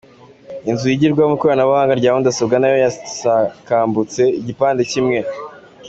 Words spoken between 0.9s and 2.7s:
yigirwamo ikoranabuhanga rya mudasobwa